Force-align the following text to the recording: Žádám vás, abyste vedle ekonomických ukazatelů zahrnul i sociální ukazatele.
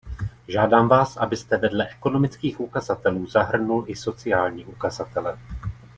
Žádám 0.47 0.87
vás, 0.87 1.17
abyste 1.17 1.57
vedle 1.57 1.87
ekonomických 1.87 2.59
ukazatelů 2.59 3.27
zahrnul 3.27 3.83
i 3.87 3.95
sociální 3.95 4.65
ukazatele. 4.65 5.37